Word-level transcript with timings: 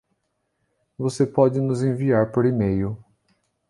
Você 0.97 1.27
pode 1.27 1.61
nos 1.61 1.83
enviar 1.83 2.31
por 2.31 2.43
email. 2.47 2.97